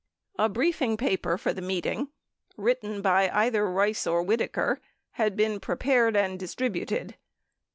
A 0.39 0.49
briefing 0.49 0.97
paper 0.97 1.37
for 1.37 1.53
the 1.53 1.61
meeting 1.61 2.07
(written 2.57 3.03
by 3.03 3.29
either 3.29 3.69
Rice 3.69 4.07
or 4.07 4.23
Whit 4.23 4.39
aker) 4.39 4.77
had 5.11 5.35
been 5.35 5.59
prepared 5.59 6.15
and 6.17 6.39
distributed. 6.39 7.17